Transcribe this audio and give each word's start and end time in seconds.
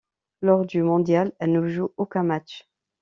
Lors 0.41 0.65
du 0.65 0.81
mondial, 0.81 1.31
elle 1.37 1.51
ne 1.51 1.67
joue 1.67 1.91
aucun 1.95 2.23
match. 2.23 2.67